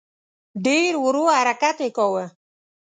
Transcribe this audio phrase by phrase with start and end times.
[0.65, 2.25] ډېر ورو حرکت یې کاوه.